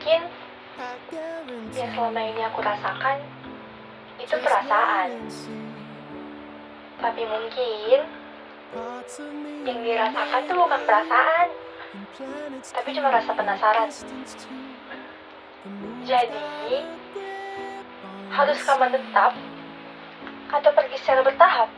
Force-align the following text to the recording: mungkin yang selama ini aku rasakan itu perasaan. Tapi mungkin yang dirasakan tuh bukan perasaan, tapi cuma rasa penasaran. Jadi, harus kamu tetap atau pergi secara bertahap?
mungkin 0.00 0.24
yang 1.76 1.92
selama 1.92 2.20
ini 2.24 2.40
aku 2.48 2.64
rasakan 2.64 3.20
itu 4.16 4.32
perasaan. 4.40 5.28
Tapi 7.04 7.22
mungkin 7.28 8.00
yang 9.68 9.78
dirasakan 9.84 10.40
tuh 10.48 10.56
bukan 10.56 10.80
perasaan, 10.88 11.48
tapi 12.72 12.88
cuma 12.96 13.12
rasa 13.12 13.36
penasaran. 13.36 13.88
Jadi, 16.08 16.48
harus 18.32 18.58
kamu 18.64 18.86
tetap 18.96 19.36
atau 20.48 20.70
pergi 20.72 20.96
secara 20.96 21.20
bertahap? 21.20 21.68